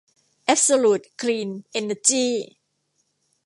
[0.45, 2.31] แอ๊บโซลูท คลีน เอ็นเนอร์จี้